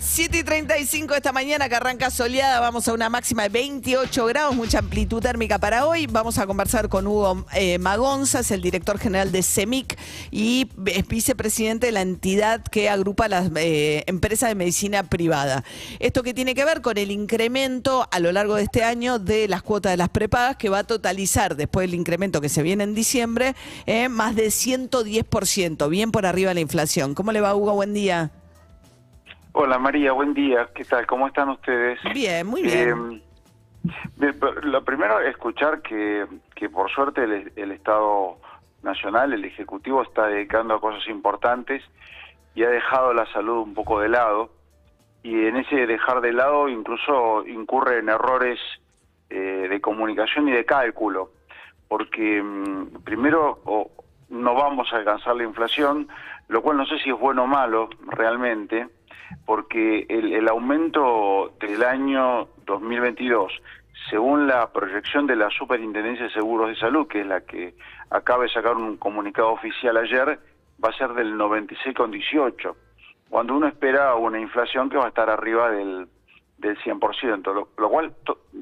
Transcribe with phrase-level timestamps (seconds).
[0.00, 4.54] 7 y 35 esta mañana que arranca soleada, vamos a una máxima de 28 grados,
[4.54, 6.06] mucha amplitud térmica para hoy.
[6.06, 9.98] Vamos a conversar con Hugo eh, Magonza, es el director general de CEMIC
[10.30, 15.64] y es vicepresidente de la entidad que agrupa las eh, empresas de medicina privada.
[15.98, 19.48] Esto que tiene que ver con el incremento a lo largo de este año de
[19.48, 22.84] las cuotas de las prepagas que va a totalizar después del incremento que se viene
[22.84, 27.16] en diciembre, eh, más de 110%, bien por arriba de la inflación.
[27.16, 27.72] ¿Cómo le va Hugo?
[27.72, 28.30] Buen día.
[29.60, 30.68] Hola María, buen día.
[30.72, 31.04] ¿Qué tal?
[31.04, 31.98] ¿Cómo están ustedes?
[32.14, 33.20] Bien, muy bien.
[34.20, 38.36] Eh, lo primero, escuchar que, que por suerte el, el, Estado
[38.84, 41.82] Nacional, el Ejecutivo, está dedicando a cosas importantes
[42.54, 44.50] y ha dejado la salud un poco de lado.
[45.24, 48.60] Y en ese dejar de lado incluso incurre en errores
[49.28, 51.32] eh, de comunicación y de cálculo.
[51.88, 53.58] Porque mm, primero
[54.28, 56.06] no vamos a alcanzar la inflación,
[56.46, 58.86] lo cual no sé si es bueno o malo realmente
[59.44, 63.52] porque el, el aumento del año 2022,
[64.10, 67.74] según la proyección de la Superintendencia de Seguros de Salud, que es la que
[68.10, 70.38] acaba de sacar un comunicado oficial ayer,
[70.82, 72.74] va a ser del 96,18,
[73.28, 76.08] cuando uno espera una inflación que va a estar arriba del
[76.58, 78.12] del 100%, lo, lo cual...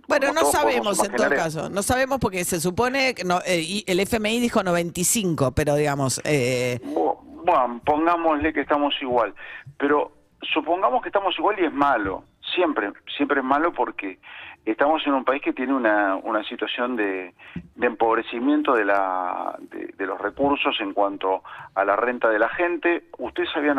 [0.06, 4.00] Bueno, no sabemos en todo caso, no sabemos porque se supone que no, eh, el
[4.00, 6.20] FMI dijo 95, pero digamos...
[6.24, 6.78] Eh...
[6.82, 9.34] Bueno, pongámosle que estamos igual,
[9.78, 10.12] pero
[10.52, 14.18] supongamos que estamos igual y es malo, siempre, siempre es malo porque
[14.64, 17.34] estamos en un país que tiene una, una situación de,
[17.76, 21.42] de empobrecimiento de, la, de, los recursos en cuanto
[21.74, 23.04] a la renta de la gente.
[23.18, 23.78] Ustedes habían,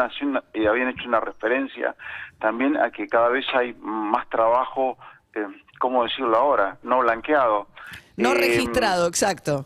[0.53, 1.95] eh, habían hecho una referencia
[2.39, 4.97] también a que cada vez hay más trabajo,
[5.33, 5.45] eh,
[5.79, 6.77] ¿cómo decirlo ahora?
[6.83, 7.67] No blanqueado.
[8.15, 9.65] No eh, registrado, exacto.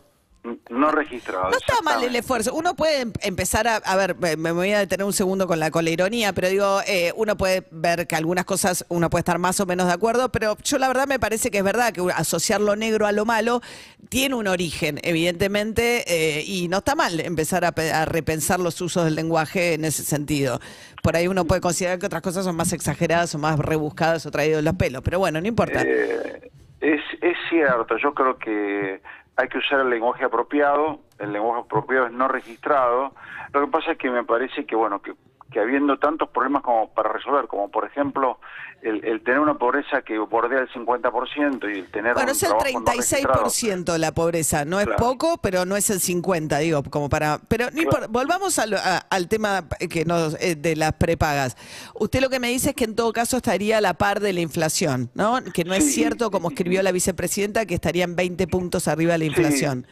[0.70, 1.50] No registrado.
[1.50, 2.52] No está mal el esfuerzo.
[2.54, 5.70] Uno puede em, empezar a, a ver, me voy a detener un segundo con la,
[5.70, 9.38] con la ironía, pero digo, eh, uno puede ver que algunas cosas uno puede estar
[9.38, 12.02] más o menos de acuerdo, pero yo la verdad me parece que es verdad que
[12.16, 13.60] asociar lo negro a lo malo
[14.08, 19.14] tiene un origen, evidentemente, eh, y no está mal empezar a, repensar los usos del
[19.14, 20.60] lenguaje en ese sentido.
[21.04, 24.32] Por ahí uno puede considerar que otras cosas son más exageradas o más rebuscadas o
[24.32, 25.82] traídas de los pelos, pero bueno, no importa.
[25.82, 26.50] Eh,
[26.80, 29.00] es, es cierto, yo creo que
[29.36, 33.12] hay que usar el lenguaje apropiado, el lenguaje apropiado es no registrado.
[33.52, 35.14] Lo que pasa es que me parece que, bueno, que,
[35.52, 38.38] que habiendo tantos problemas como para resolver, como por ejemplo
[38.82, 42.14] el, tener una pobreza que bordea el 50% y el tener...
[42.14, 46.82] Bueno, es el 36% la pobreza, no es poco, pero no es el 50, digo,
[46.90, 47.38] como para...
[47.48, 47.66] Pero
[48.08, 48.74] volvamos al,
[49.08, 51.56] al tema que nos, eh, de las prepagas.
[51.94, 54.32] Usted lo que me dice es que en todo caso estaría a la par de
[54.32, 55.38] la inflación, ¿no?
[55.54, 59.24] Que no es cierto, como escribió la vicepresidenta, que estarían 20 puntos arriba de la
[59.26, 59.86] inflación.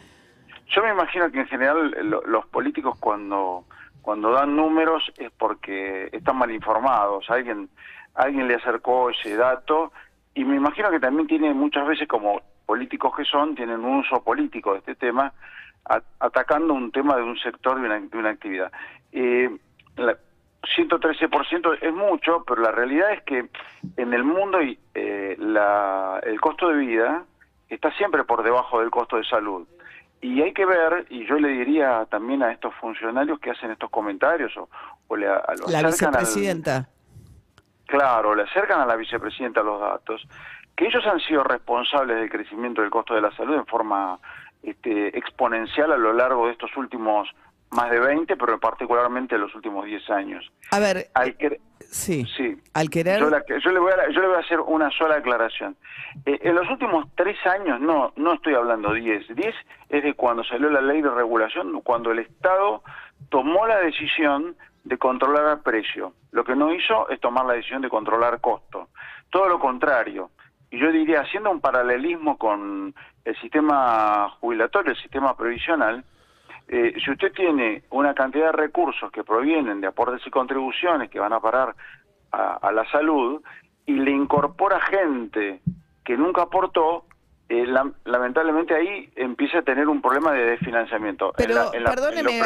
[0.75, 1.95] Yo me imagino que en general
[2.27, 3.65] los políticos cuando
[4.03, 7.29] cuando dan números es porque están mal informados.
[7.31, 7.69] Alguien
[8.15, 9.93] alguien le acercó ese dato
[10.35, 14.23] y me imagino que también tiene muchas veces como políticos que son, tienen un uso
[14.23, 15.33] político de este tema,
[16.19, 18.71] atacando un tema de un sector de una, de una actividad.
[19.13, 19.51] Eh,
[19.97, 20.17] la,
[20.77, 23.49] 113% es mucho, pero la realidad es que
[23.97, 24.59] en el mundo
[24.95, 27.25] eh, la, el costo de vida
[27.69, 29.67] está siempre por debajo del costo de salud.
[30.23, 33.89] Y hay que ver, y yo le diría también a estos funcionarios que hacen estos
[33.91, 34.69] comentarios o,
[35.09, 36.89] o le, a, la vicepresidenta.
[37.87, 40.27] Claro, le acercan a la vicepresidenta los datos,
[40.77, 44.19] que ellos han sido responsables del crecimiento del costo de la salud en forma
[44.63, 47.29] este, exponencial a lo largo de estos últimos
[47.71, 50.51] más de 20, pero particularmente en los últimos 10 años.
[50.73, 51.37] A ver, al
[51.79, 53.21] sí, sí, al querer...
[53.21, 55.77] Yo, le voy a, yo le voy a hacer una sola aclaración.
[56.27, 59.55] Eh, en los últimos tres años, no, no estoy hablando 10, 10
[59.89, 62.83] es de cuando salió la ley de regulación, cuando el Estado
[63.29, 66.15] tomó la decisión de controlar el precio.
[66.33, 68.89] Lo que no hizo es tomar la decisión de controlar costo.
[69.31, 70.31] Todo lo contrario.
[70.71, 72.95] Y yo diría, haciendo un paralelismo con
[73.25, 76.05] el sistema jubilatorio, el sistema previsional,
[76.73, 81.19] eh, si usted tiene una cantidad de recursos que provienen de aportes y contribuciones que
[81.19, 81.75] van a parar
[82.31, 83.43] a la salud
[83.87, 85.63] y le incorpora gente
[86.05, 87.07] que nunca aportó,
[87.49, 87.67] eh,
[88.05, 91.33] lamentablemente ahí empieza a tener un problema de desfinanciamiento.
[91.37, 92.41] Pero perdóneme,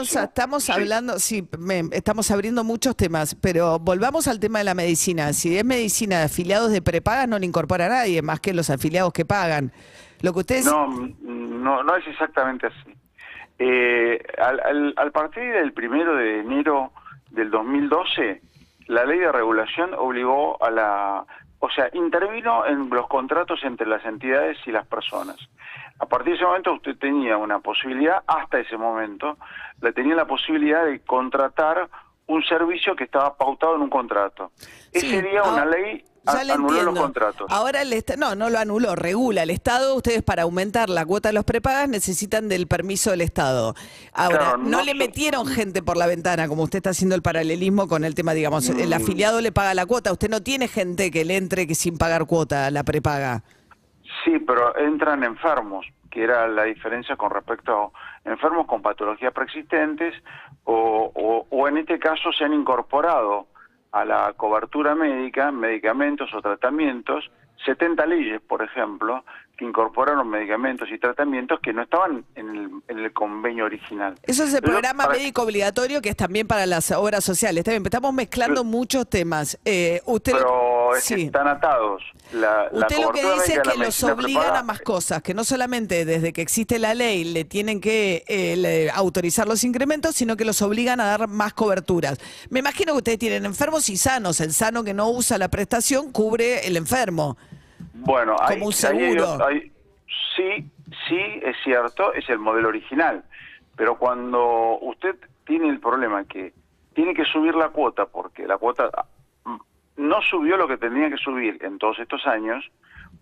[0.00, 1.46] estamos hablando, sí,
[1.90, 5.34] estamos abriendo muchos temas, pero volvamos al tema de la medicina.
[5.34, 8.70] Si es medicina de afiliados de prepagas, no le incorpora a nadie, más que los
[8.70, 9.72] afiliados que pagan.
[10.22, 10.64] Lo que ustedes...
[10.64, 10.86] No,
[11.20, 13.01] no, no es exactamente así.
[13.64, 16.90] Eh, al, al partir del primero de enero
[17.30, 18.40] del 2012,
[18.88, 21.24] la ley de regulación obligó a la
[21.60, 25.36] o sea, intervino en los contratos entre las entidades y las personas.
[26.00, 29.38] A partir de ese momento usted tenía una posibilidad, hasta ese momento,
[29.80, 31.88] le tenía la posibilidad de contratar
[32.26, 34.50] un servicio que estaba pautado en un contrato.
[34.92, 37.46] Ese Sí, día una ahora- ley ya a- le anuló los contratos.
[37.50, 39.42] Ahora el Estado, no, no lo anuló, regula.
[39.42, 43.74] El Estado, ustedes para aumentar la cuota de los prepagas necesitan del permiso del Estado.
[44.12, 47.22] Ahora, Claro, no, no le metieron gente por la ventana, como usted está haciendo el
[47.22, 48.80] paralelismo con el tema, digamos, Mm.
[48.80, 50.12] el afiliado le paga la cuota.
[50.12, 53.42] Usted no tiene gente que le entre que sin pagar cuota la prepaga.
[54.24, 57.92] Sí, pero entran enfermos, que era la diferencia con respecto
[58.24, 60.14] a enfermos con patologías preexistentes
[60.64, 63.46] o, o- o en este caso se han incorporado
[63.92, 67.30] a la cobertura médica medicamentos o tratamientos,
[67.64, 69.24] 70 leyes, por ejemplo,
[69.64, 74.14] incorporaron medicamentos y tratamientos que no estaban en el, en el convenio original.
[74.22, 77.60] Eso es el Pero programa para- médico obligatorio que es también para las obras sociales.
[77.60, 79.58] Está bien, estamos mezclando muchos temas.
[79.64, 81.22] Eh, usted, Pero es que sí.
[81.22, 82.02] están atados.
[82.32, 85.44] La, la Usted lo que dice es que los obligan a más cosas, que no
[85.44, 90.36] solamente desde que existe la ley le tienen que eh, le- autorizar los incrementos, sino
[90.36, 92.18] que los obligan a dar más coberturas.
[92.50, 94.40] Me imagino que ustedes tienen enfermos y sanos.
[94.40, 97.36] El sano que no usa la prestación cubre el enfermo.
[98.04, 99.44] Bueno, hay, Como un seguro.
[99.46, 99.70] hay-
[100.36, 100.64] sí,
[101.08, 103.22] sí, es cierto, es el modelo original.
[103.76, 105.16] Pero cuando usted
[105.46, 106.52] tiene el problema que
[106.94, 108.90] tiene que subir la cuota, porque la cuota
[109.44, 109.56] mm,
[109.96, 112.64] no subió lo que tenía que subir en todos estos años,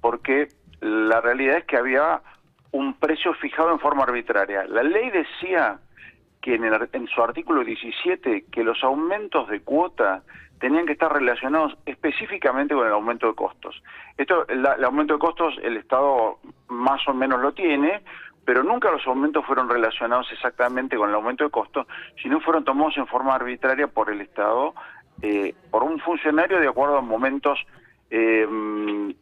[0.01, 0.49] porque
[0.81, 2.21] la realidad es que había
[2.73, 4.65] un precio fijado en forma arbitraria.
[4.67, 5.79] La ley decía
[6.41, 10.23] que en, el- en su artículo 17 que los aumentos de cuota
[10.59, 13.83] tenían que estar relacionados específicamente con el aumento de costos.
[14.17, 16.39] Esto, la- el aumento de costos, el Estado
[16.69, 18.03] más o menos lo tiene,
[18.45, 21.87] pero nunca los aumentos fueron relacionados exactamente con el aumento de costos,
[22.23, 24.75] sino fueron tomados en forma arbitraria por el Estado,
[25.23, 27.59] eh, por un funcionario de acuerdo a momentos
[28.11, 28.47] eh,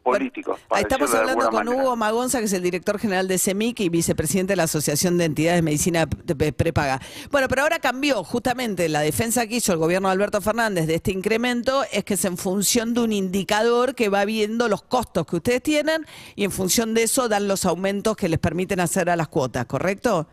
[0.03, 0.59] políticos.
[0.81, 1.77] estamos hablando con manera.
[1.83, 5.27] Hugo Magonza, que es el director general de CEMIC y vicepresidente de la Asociación de
[5.27, 7.01] Entidades de Medicina Prepaga.
[7.31, 10.95] Bueno, pero ahora cambió justamente la defensa que hizo el gobierno de Alberto Fernández de
[10.95, 15.27] este incremento, es que es en función de un indicador que va viendo los costos
[15.27, 19.11] que ustedes tienen y en función de eso dan los aumentos que les permiten hacer
[19.11, 20.29] a las cuotas, ¿correcto?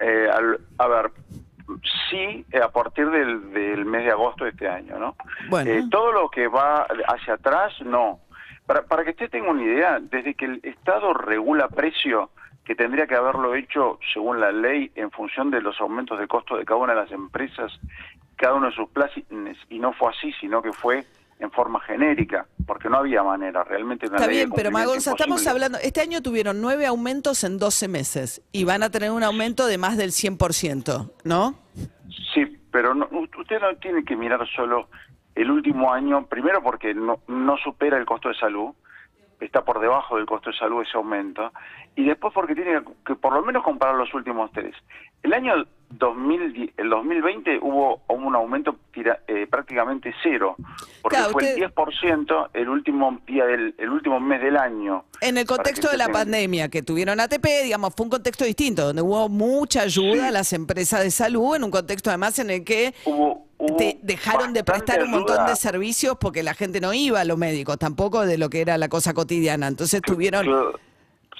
[0.00, 1.10] Eh, al- a ver,
[2.10, 5.16] sí, eh, a partir del, del mes de agosto de este año, ¿no?
[5.48, 5.70] Bueno.
[5.70, 8.20] Eh, todo lo que va hacia atrás, no.
[8.66, 12.30] Para, para que usted tenga una idea, desde que el Estado regula precio,
[12.64, 16.56] que tendría que haberlo hecho según la ley en función de los aumentos de costo
[16.56, 17.72] de cada una de las empresas,
[18.36, 21.04] cada uno de sus planes, y no fue así, sino que fue
[21.42, 25.10] en forma genérica, porque no había manera, realmente una Está ley de bien, pero Magonza,
[25.10, 29.24] estamos hablando, este año tuvieron nueve aumentos en 12 meses y van a tener un
[29.24, 31.56] aumento de más del 100%, ¿no?
[32.32, 33.08] Sí, pero no-
[33.38, 34.88] usted no tiene que mirar solo
[35.34, 38.70] el último año, primero porque no, no supera el costo de salud,
[39.40, 41.52] está por debajo del costo de salud ese aumento,
[41.96, 44.76] y después porque tiene que, que por lo menos comparar los últimos tres.
[45.24, 45.54] El año
[45.98, 50.56] 2010, el 2020 hubo un aumento tira- eh, prácticamente cero,
[51.02, 55.04] porque Claro, fue usted- el 10% el último día del el último mes del año.
[55.20, 58.84] En el contexto de la tenga- pandemia que tuvieron ATP, digamos, fue un contexto distinto,
[58.86, 60.20] donde hubo mucha ayuda Sí.
[60.20, 63.98] a las empresas de salud, en un contexto además en el que Hubo, hubo te
[64.02, 65.50] dejaron de prestar un montón ayuda.
[65.50, 68.78] de servicios porque la gente no iba a los médicos, tampoco de lo que era
[68.78, 69.66] la cosa cotidiana.
[69.68, 70.46] Entonces tuvieron...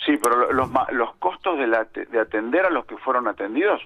[0.04, 3.80] Sí, pero lo- los, los costos de, la, de atender a los que fueron atendidos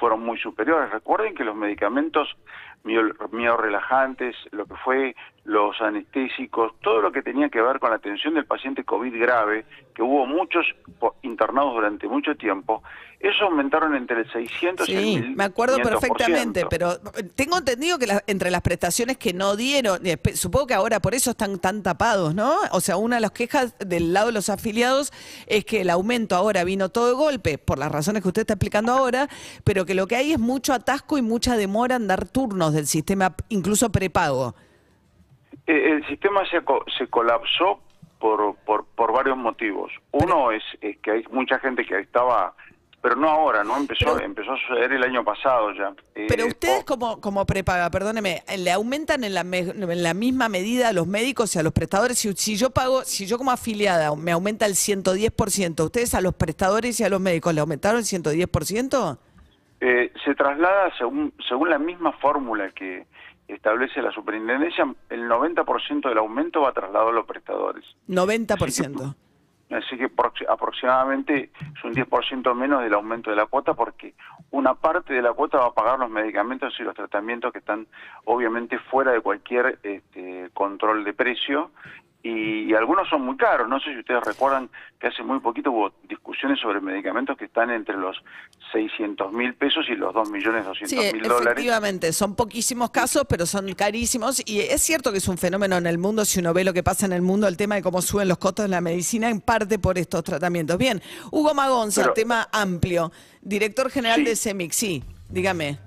[0.00, 0.90] fueron muy superiores.
[0.90, 2.36] Recuerden que los medicamentos
[2.82, 7.96] mio- miorrelajantes, lo que fue los anestésicos, todo lo que tenía que ver con la
[7.96, 10.66] atención del paciente COVID grave, que hubo muchos
[11.22, 12.82] internados durante mucho tiempo,
[13.20, 15.36] eso aumentaron entre el 600 y el Sí, 1500%.
[15.36, 16.98] me acuerdo perfectamente, pero
[17.36, 20.00] tengo entendido que la- entre las prestaciones que no dieron,
[20.34, 22.54] supongo que ahora por eso están tan tapados, ¿no?
[22.72, 25.12] O sea, una de las quejas del lado de los afiliados
[25.46, 28.54] es que el aumento ahora vino todo de golpe, por las razones que usted está
[28.54, 29.28] explicando ahora,
[29.64, 32.86] pero que lo que hay es mucho atasco y mucha demora en dar turnos del
[32.86, 34.54] sistema, incluso prepago.
[35.66, 36.62] Eh, El sistema se,
[36.96, 37.80] se colapsó
[38.18, 39.92] por, por, por varios motivos.
[40.12, 42.54] Uno es, es que hay mucha gente que estaba,
[43.02, 45.92] pero no ahora, no empezó, Pero- empezó a suceder el año pasado ya.
[46.14, 50.48] Eh, Pero ustedes como, como prepaga, perdóneme, ¿le aumentan en la, me- en la misma
[50.48, 52.18] medida a los médicos y a los prestadores?
[52.18, 56.34] Si, si yo pago, si yo como afiliada me aumenta el 110%, ¿ustedes a los
[56.34, 59.18] prestadores y a los médicos le aumentaron el 110%?
[59.82, 63.06] eh, se traslada según, según la misma fórmula que
[63.48, 67.82] establece la superintendencia, el 90% del aumento va trasladado a los prestadores.
[68.06, 69.14] 90%.
[69.70, 74.14] Así que proxi- aproximadamente es un 10% menos del aumento de la cuota porque
[74.50, 77.86] una parte de la cuota va a pagar los medicamentos y los tratamientos que están
[78.24, 81.70] obviamente fuera de cualquier este, control de precio
[82.22, 83.68] y, y algunos son muy caros.
[83.68, 87.70] No sé si ustedes recuerdan que hace muy poquito hubo discusiones sobre medicamentos que están
[87.70, 88.16] entre los
[88.72, 91.46] 600 mil pesos y los 2 millones 200 Sí, mil dólares.
[91.52, 94.42] efectivamente, son poquísimos casos, pero son carísimos.
[94.46, 96.82] Y es cierto que es un fenómeno en el mundo, si uno ve lo que
[96.82, 99.40] pasa en el mundo, el tema de cómo suben los costos de la medicina, en
[99.40, 100.76] parte por estos tratamientos.
[100.78, 101.00] Bien,
[101.30, 103.10] Hugo Magonza, Pero- tema amplio,
[103.40, 104.24] director general Sí.
[104.26, 105.78] de CEMIC, sí, dígame.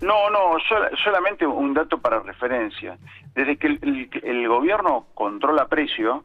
[0.00, 2.98] No, no, sola- solamente un dato para referencia.
[3.34, 6.24] Desde que el, el- gobierno controla precio,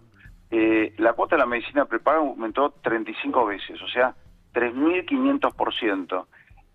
[0.51, 4.13] eh, la cuota de la medicina prepaga aumentó 35 veces, o sea,
[4.53, 6.27] 3.500%.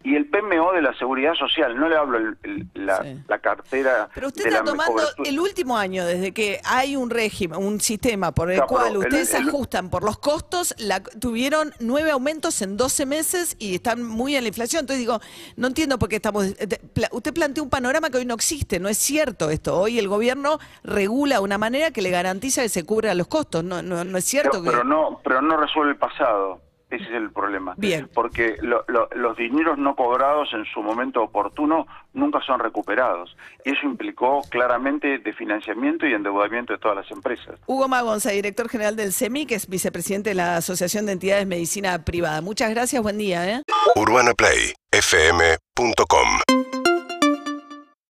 [0.05, 3.19] Y el PMO de la Seguridad Social, no le hablo el- el- la, Sí.
[3.27, 5.29] la cartera Pero usted de está la tomando cobertura.
[5.29, 9.35] el último año, desde que hay un régimen, un sistema por el Claro, cual ustedes
[9.35, 14.37] el- ajustan por los costos, la, tuvieron nueve aumentos en 12 meses y están muy
[14.37, 14.81] en la inflación.
[14.83, 15.21] Entonces digo,
[15.57, 16.47] no entiendo por qué estamos...
[16.47, 16.79] eh,
[17.11, 19.77] Usted plantea un panorama que hoy no existe, no es cierto esto.
[19.81, 23.65] Hoy el gobierno regula de una manera que le garantiza que se cubran los costos.
[23.65, 24.71] No, no, no es cierto Pero, que...
[24.71, 26.61] pero no, pero no resuelve el pasado.
[26.91, 27.75] Ese es el problema.
[27.77, 28.09] Bien.
[28.15, 33.37] Porque lo- lo- los dineros no cobrados en su momento oportuno nunca son recuperados.
[33.65, 37.61] Y eso implicó claramente de financiamiento y endeudamiento de todas las empresas.
[37.67, 41.47] Hugo Magonza, director general del CEMI, que es vicepresidente de la Asociación de Entidades de
[41.57, 42.41] Medicina Privada.
[42.41, 43.47] Muchas gracias, buen día.
[43.59, 43.63] ¿eh?
[43.95, 46.88] UrbanaPlayFM.com